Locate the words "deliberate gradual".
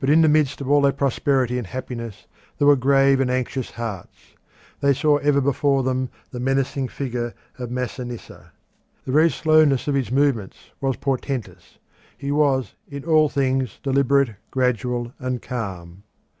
13.84-15.14